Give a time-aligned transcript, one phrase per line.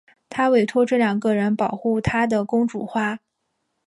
[0.31, 3.19] 她委托这两个人保护她的公主花。